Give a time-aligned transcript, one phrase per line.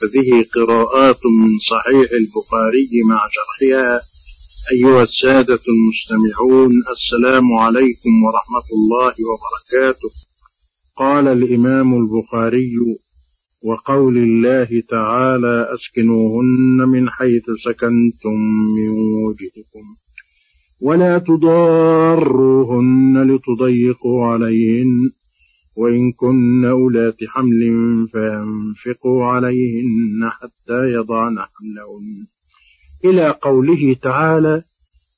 [0.00, 4.00] ففيه قراءات من صحيح البخاري مع شرحها.
[4.72, 10.10] أيها السادة المستمعون السلام عليكم ورحمة الله وبركاته.
[10.96, 12.72] قال الإمام البخاري
[13.64, 18.36] وقول الله تعالى أسكنوهن من حيث سكنتم
[18.76, 18.88] من
[19.24, 19.84] وجهكم
[20.80, 25.10] ولا تضاروهن لتضيقوا عليهن.
[25.76, 27.62] وإن كن أولات حمل
[28.12, 32.26] فأنفقوا عليهن حتى يضعن حملهن
[33.04, 34.62] إلى قوله تعالى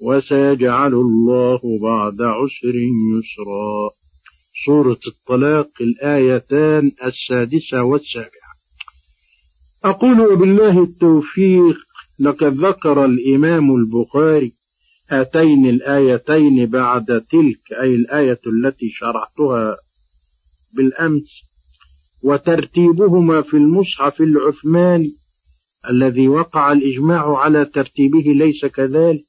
[0.00, 3.90] وسيجعل الله بعد عسر يسرا.
[4.66, 8.54] سورة الطلاق الآيتان السادسة والسابعة.
[9.84, 11.76] أقول وبالله التوفيق
[12.18, 14.52] لقد ذكر الإمام البخاري
[15.10, 19.76] هاتين الآيتين بعد تلك أي الآية التي شرحتها
[20.76, 21.42] بالأمس
[22.22, 25.12] وترتيبهما في المصحف العثماني
[25.90, 29.24] الذي وقع الإجماع على ترتيبه ليس كذلك.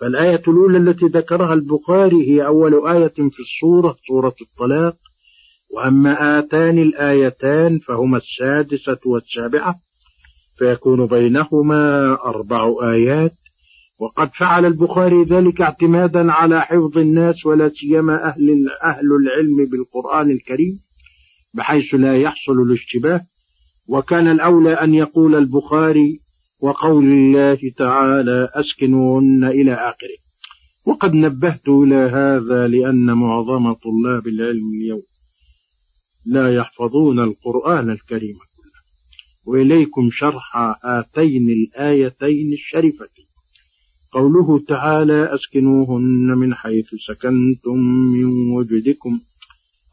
[0.00, 4.96] فالآية الأولى التي ذكرها البخاري هي أول آية في السورة سورة الطلاق.
[5.74, 9.74] وأما آتان الآيتان فهما السادسة والسابعة
[10.58, 13.32] فيكون بينهما أربع آيات.
[14.02, 20.80] وقد فعل البخاري ذلك اعتمادا على حفظ الناس ولا سيما أهل أهل العلم بالقرآن الكريم
[21.54, 23.20] بحيث لا يحصل الاشتباه.
[23.88, 26.20] وكان الأولى أن يقول البخاري
[26.60, 30.18] وقول الله تعالى أسكنوهن إلى آخره.
[30.86, 35.02] وقد نبهت إلى هذا لأن معظم طلاب العلم اليوم
[36.26, 38.82] لا يحفظون القرآن الكريم كله.
[39.46, 43.21] وإليكم شرح هاتين الآيتين الشريفتين.
[44.12, 47.78] قوله تعالى أسكنوهن من حيث سكنتم
[48.12, 49.20] من وجدكم.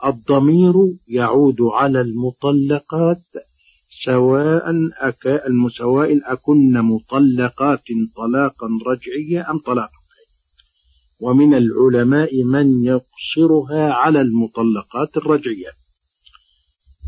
[0.05, 0.73] الضمير
[1.07, 3.21] يعود على المطلقات
[4.05, 7.83] سواء أكا المسواء أكن مطلقات
[8.15, 9.99] طلاقا رجعيا أم طلاقا
[11.19, 15.71] ومن العلماء من يقصرها على المطلقات الرجعية.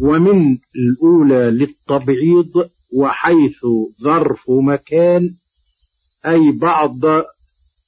[0.01, 3.65] ومن الأولى للتبعيض وحيث
[4.03, 5.35] ظرف مكان
[6.25, 6.99] أي بعض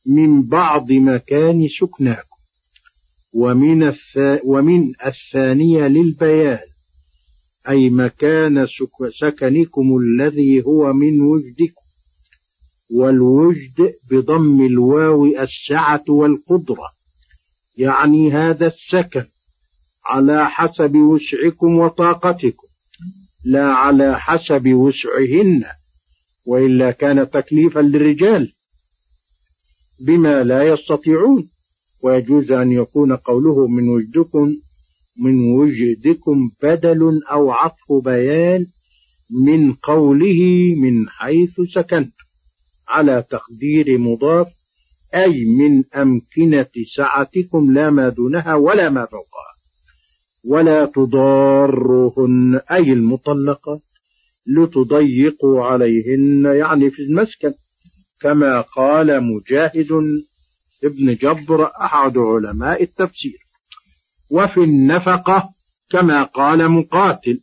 [0.05, 2.33] من بعض مكان سكناكم
[3.33, 4.41] ومن, الث...
[4.43, 6.59] ومن الثانية للبيان.
[7.69, 8.67] أي مكان
[9.19, 11.83] سكنكم الذي هو من وجدكم.
[12.91, 16.91] والوجد بضم الواو السعة والقدرة.
[17.77, 19.25] يعني هذا السكن.
[20.05, 22.67] على حسب وسعكم وطاقتكم.
[23.45, 25.63] لا على حسب وسعهن.
[26.45, 28.53] وإلا كان تكليفا للرجال
[29.99, 31.49] بما لا يستطيعون.
[32.03, 34.55] ويجوز أن يكون قوله من وجدكم
[35.17, 38.65] من وجدكم بدل أو عطف بيان
[39.45, 42.13] من قوله من حيث سكنت
[42.87, 44.47] على تقدير مضاف
[45.15, 49.53] أي من أمكنة سعتكم لا ما دونها ولا ما فوقها.
[50.45, 53.81] ولا تضارهن أي المطلقة.
[54.47, 57.53] لتضيقوا عليهن يعني في المسكن.
[58.21, 59.91] كما قال مجاهد
[60.83, 63.37] ابن جبر أحد علماء التفسير.
[64.29, 65.49] وفي النفقة
[65.89, 67.39] كما قال مقاتل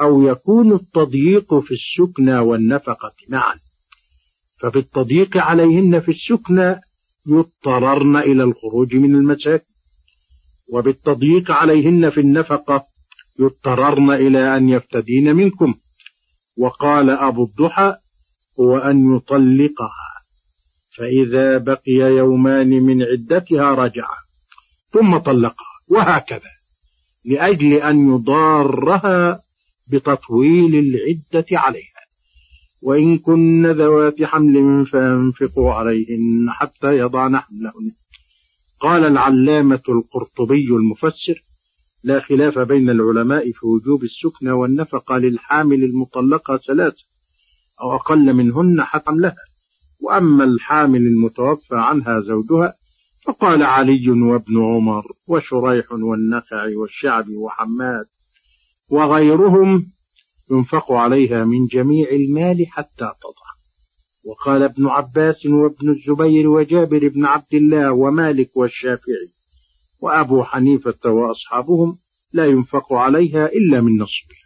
[0.00, 3.54] أو يكون التضييق في السكنى والنفقة معا.
[4.60, 6.80] ففي التضييق عليهن في السكنى
[7.26, 9.64] يضطررن إلى الخروج من المساكن.
[10.72, 12.86] وبالتضييق عليهن في النفقة
[13.40, 15.74] يضطررن إلى أن يفتدين منكم.
[16.58, 17.96] وقال أبو الضحى
[18.60, 20.08] هو أن يطلقها
[20.96, 24.08] فإذا بقي يومان من عدتها رجع
[24.92, 26.50] ثم طلقها وهكذا
[27.24, 29.42] لأجل أن يضارها
[29.88, 31.98] بتطويل العدة عليها.
[32.82, 37.92] وإن كن ذوات حمل فأنفقوا عليهن حتى يضعن حملهن
[38.80, 41.44] قال العلامة القرطبي المفسر
[42.04, 47.04] لا خلاف بين العلماء في وجوب السكنى والنفقة للحامل المطلقة ثلاثة
[47.80, 49.48] أو أقل منهن حتى لها.
[50.00, 52.74] وأما الحامل المتوفى عنها زوجها
[53.26, 58.06] فقال علي وابن عمر وشريح والنخع والشعبي وحماد
[58.90, 59.86] وغيرهم
[60.50, 63.48] ينفق عليها من جميع المال حتى تضع.
[64.24, 69.37] وقال ابن عباس وابن الزبير وجابر بن عبد الله ومالك والشافعي
[70.00, 71.98] وأبو حنيفة وأصحابهم
[72.32, 74.38] لا ينفق عليها إلا من نصبه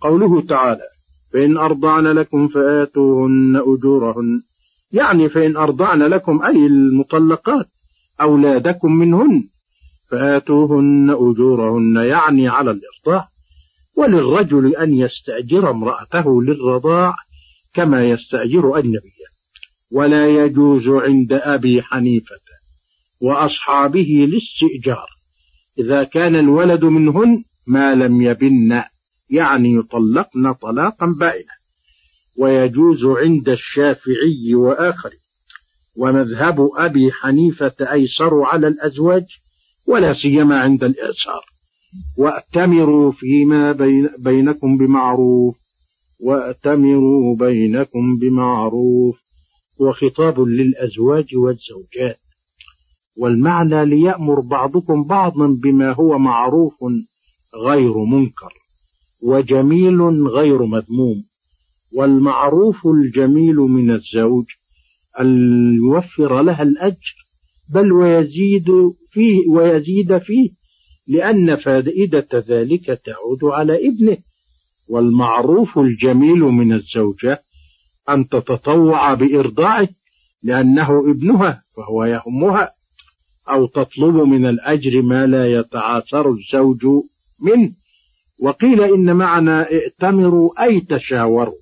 [0.00, 0.88] قوله تعالى
[1.32, 4.42] فإن أرضعن لكم فآتوهن أجورهن.
[4.92, 7.66] يعني فإن أرضعن لكم أي المطلقات
[8.20, 9.44] أولادكم منهن
[10.10, 13.28] فآتوهن أجورهن يعني على الإرضاع.
[13.96, 17.14] وللرجل أن يستأجر امرأته للرضاع
[17.74, 19.28] كما يستأجر أجنبيا
[19.92, 22.47] ولا يجوز عند أبي حنيفة
[23.20, 25.06] وأصحابه الاستئجار
[25.78, 28.82] إذا كان الولد منهن ما لم يبن
[29.30, 31.58] يعني يطلقن طلاقا بائنا.
[32.38, 35.10] ويجوز عند الشافعي وآخر
[35.96, 39.24] ومذهب أبي حنيفة أيسر على الأزواج
[39.86, 41.44] ولا سيما عند الإعسار
[42.18, 45.56] وأتمروا فيما بين بينكم بمعروف.
[46.20, 49.18] وأتمروا بينكم بمعروف.
[49.80, 52.18] وخطاب للأزواج والزوجات.
[53.16, 56.74] والمعنى ليأمر بعضكم بعضا بما هو معروف
[57.64, 58.52] غير منكر
[59.22, 61.24] وجميل غير مذموم.
[61.92, 64.44] والمعروف الجميل من الزوج
[65.20, 67.14] أن يوفر لها الأجر
[67.74, 68.66] بل ويزيد
[69.10, 70.50] فيه ويزيد فيه
[71.06, 74.16] لأن فائدة ذلك تعود على ابنه.
[74.88, 77.42] والمعروف الجميل من الزوجة
[78.08, 79.88] أن تتطوع بإرضاعه
[80.42, 82.70] لأنه ابنها فهو يهمها
[83.50, 86.86] أو تطلب من الأجر ما لا يتعاثر الزوج
[87.40, 87.72] منه.
[88.38, 91.58] وقيل إن معنى ائتمروا أي تشاوروا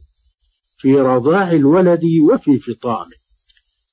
[0.78, 3.16] في رضاع الولد وفي فطامه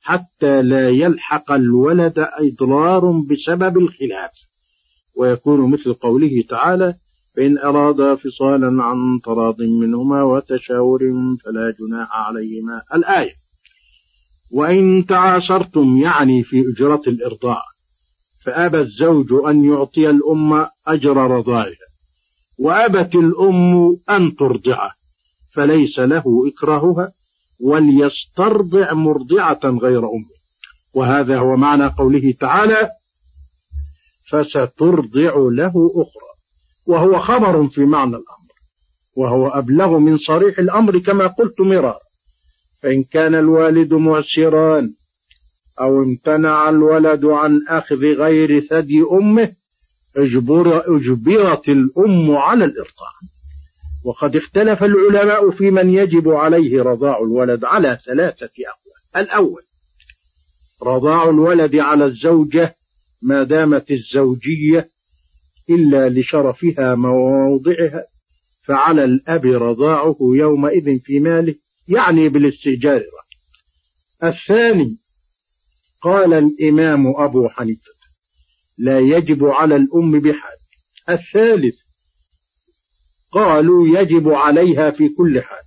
[0.01, 4.31] حتى لا يلحق الولد إضرار بسبب الخلاف.
[5.16, 6.95] ويكون مثل قوله تعالى
[7.36, 11.00] فإن أرادا فصالا عن تراض منهما وتشاور
[11.45, 12.81] فلا جناح عليهما.
[12.95, 13.34] الآية
[14.51, 17.62] وإن تعاشرتم يعني في أجرة الإرضاع
[18.45, 21.88] فأبى الزوج أن يعطي الأم أجر رضاعها
[22.60, 24.92] وأبت الأم أن ترضعه
[25.54, 27.12] فليس له إكراهها
[27.62, 30.34] وليسترضع مرضعة غير أمه.
[30.94, 32.90] وهذا هو معنى قوله تعالى
[34.31, 36.34] فسترضع له أخرى
[36.86, 38.54] وهو خبر في معنى الأمر
[39.16, 42.00] وهو أبلغ من صريح الأمر كما قلت مرارا
[42.81, 44.90] فإن كان الوالد معسرا
[45.80, 49.54] أو امتنع الولد عن أخذ غير ثدي أمه
[50.18, 53.14] اجبر اجبرت الأم على الإرضاع
[54.06, 59.25] وقد اختلف العلماء في من يجب عليه رضاع الولد على ثلاثة أقوال.
[59.25, 59.64] الأول
[60.84, 62.76] رضاع الولد على الزوجة
[63.22, 64.90] ما دامت الزوجية
[65.69, 68.06] إلا لشرفها وموضعها
[68.64, 71.56] فعلى الأب رضاعه يومئذ في ماله
[71.88, 73.04] يعني بالاستئجار.
[74.24, 74.98] الثاني
[76.04, 77.92] قال الإمام أبو حنيفة
[78.78, 80.58] لا يجب على الأم بحال.
[81.10, 81.76] الثالث
[83.32, 85.64] قالوا يجب عليها في كل حال.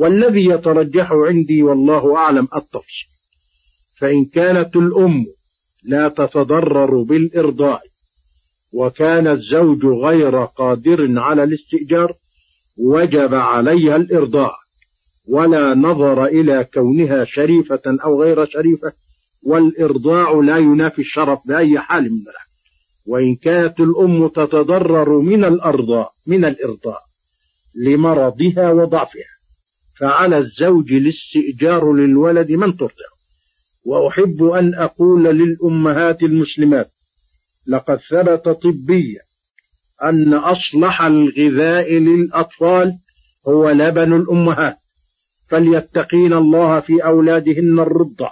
[0.00, 3.08] والذي يترجح عندي والله أعلم التفصيل
[3.98, 5.26] فإن كانت الأم
[5.84, 7.82] لا تتضرر بالإرضاء
[8.72, 12.14] وكان الزوج غير قادر على الاستئجار
[12.78, 14.54] وجب عليها الإرضاء
[15.28, 18.92] ولا نظر إلى كونها شريفة أو غير شريفة
[19.42, 22.50] والإرضاع لا ينافي الشرف بأي حال من الأحوال.
[23.06, 27.00] وإن كانت الأم تتضرر من الأرضاء من الإرضاء
[27.74, 29.30] لمرضها وضعفها
[30.00, 33.10] فعلى الزوج الاستئجار للولد من ترضع
[33.86, 36.90] وأحب أن أقول للأمهات المسلمات
[37.66, 39.20] لقد ثبت طبيا
[40.02, 42.98] أن أصلح الغذاء للأطفال
[43.48, 44.76] هو لبن الأمهات.
[45.48, 48.30] فليتقين الله في أولادهن الرضع.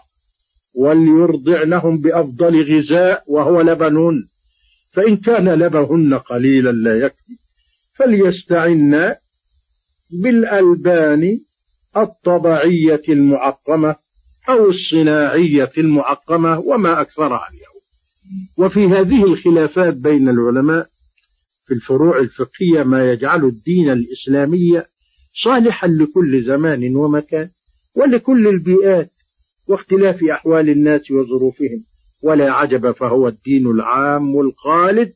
[0.74, 4.28] وليرضعنهم بأفضل غذاء وهو لبنهن
[4.92, 7.38] فإن كان لبهن قليلا لا يكفي.
[7.98, 9.14] فليستعن
[10.10, 11.40] بالألبان
[11.96, 13.96] الطبيعية المعقمة
[14.48, 17.78] أو الصناعية المعقمة وما أكثرها اليوم.
[18.56, 20.88] وفي هذه الخلافات بين العلماء
[21.66, 24.82] في الفروع الفقهية ما يجعل الدين الإسلامي
[25.44, 27.48] صالحا لكل زمان ومكان
[27.94, 29.10] ولكل البيئات
[29.68, 31.84] واختلاف أحوال الناس وظروفهم.
[32.22, 35.12] ولا عجب فهو الدين العام الخالد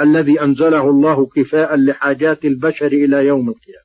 [0.00, 3.84] الذي أنزله الله كفاء لحاجات البشر إلى يوم القيامة.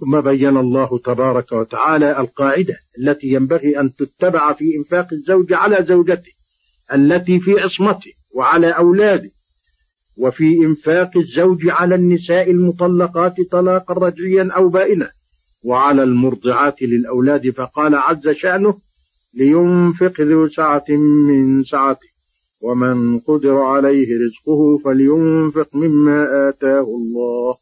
[0.00, 6.32] ثم بين الله تبارك وتعالى القاعدة التي ينبغي أن تتبع في إنفاق الزوج على زوجته
[6.94, 9.30] التي في عصمته وعلى أولاده
[10.18, 15.10] وفي إنفاق الزوج على النساء المطلقات طلاقا رجعيا أو بائنا.
[15.64, 18.78] وعلى المرضعات للأولاد فقال عز شأنه
[19.34, 20.84] لينفق ذو سعة
[21.28, 22.08] من سعته
[22.60, 27.56] ومن قدر عليه رزقه فلينفق مما آتاه الله.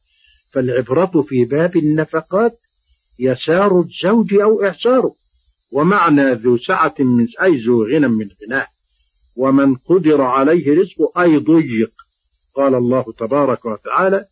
[0.53, 2.59] فالعبرة في باب النفقات
[3.19, 5.15] يسار الزوج أو إعساره
[5.73, 8.67] ومعنى ذو سعة من أي ذو غنى من غناه.
[9.37, 11.93] ومن قدر عليه رزقه أي ضيق.
[12.55, 14.25] قال الله تبارك وتعالى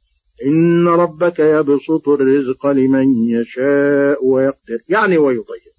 [0.46, 4.78] إن ربك يبسط الرزق لمن يشاء ويقدر.
[4.88, 5.70] يعني ويضيع.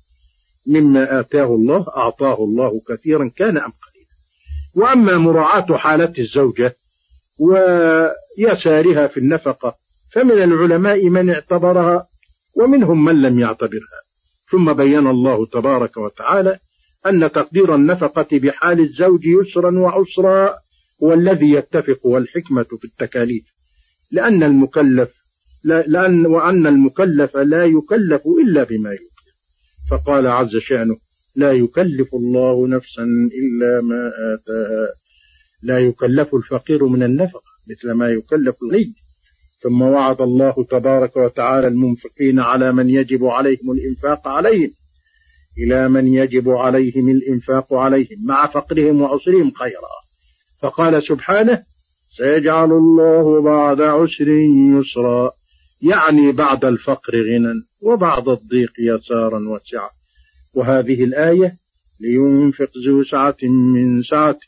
[0.67, 4.15] مما آتاه الله أعطاه الله كثيرا كان أم قليلا.
[4.75, 6.75] وأما مراعاة حالة الزوجة
[7.39, 9.75] ويسارها في النفقة
[10.11, 12.07] فمن العلماء من اعتبرها
[12.55, 14.01] ومنهم من لم يعتبرها.
[14.51, 16.59] ثم بين الله تبارك وتعالى
[17.05, 20.55] أن تقدير النفقة بحال الزوج يسرا وعسرا
[21.03, 23.43] هو الذي يتفق والحكمة في التكاليف.
[24.11, 25.09] لأن المكلف
[25.63, 29.11] لأن وأن المكلف لا يكلف إلا بما يكلف
[29.91, 30.97] فقال عز شأنه
[31.35, 33.03] لا يكلف الله نفسا
[33.41, 34.87] إلا ما آتاها.
[35.63, 38.93] لا يكلف الفقير من النفقة مثل ما يكلف الغني.
[39.61, 44.71] ثم وعد الله تبارك وتعالى المنفقين على من يجب عليهم الإنفاق عليهم
[45.57, 49.91] إلى من يجب عليهم الإنفاق عليهم مع فقرهم وعسرهم خيرا.
[50.61, 51.63] فقال سبحانه
[52.17, 54.27] سيجعل الله بعد عسر
[54.79, 55.31] يسرا
[55.81, 59.89] يعني بعد الفقر غنى وبعد الضيق يسارا وسعة
[60.53, 61.57] وهذه الآية
[61.99, 64.47] لينفق ذو سعة من سعته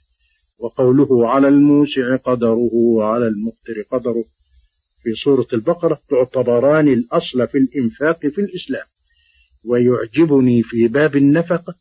[0.59, 4.23] وقوله على الموسع قدره وعلى المقتر قدره.
[5.03, 8.85] في سورة البقرة تعتبران الأصل في الإنفاق في الإسلام.
[9.65, 11.75] ويعجبني في باب النفقة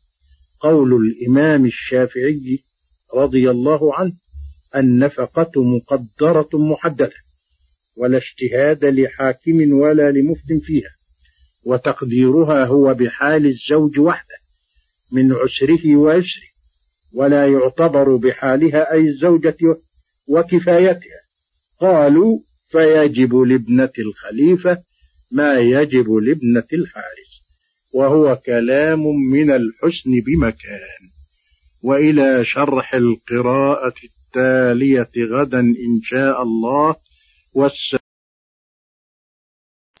[0.59, 2.59] قول الإمام الشافعي
[3.15, 4.13] رضي الله عنه
[4.75, 7.11] النفقة مقدرة محددة
[7.97, 10.89] ولا اجتهاد لحاكم ولا لمفتن فيها
[11.65, 14.35] وتقديرها هو بحال الزوج وحده
[15.11, 16.53] من عسره ويسره
[17.13, 19.57] ولا يعتبر بحالها أي الزوجة
[20.27, 21.19] وكفايتها.
[21.79, 22.39] قالوا
[22.71, 24.77] فيجب لابنة الخليفة
[25.31, 27.43] ما يجب لابنة الحارس
[27.93, 31.09] وهو كلام من الحسن بمكان
[31.83, 33.93] وإلى شرح القراءة
[34.35, 36.95] التالية غدا إن شاء الله.
[37.53, 38.02] والسلام